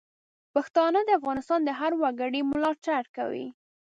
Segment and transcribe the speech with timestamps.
[0.53, 3.47] پښتانه د افغانستان د هر وګړي ملاتړ کوي.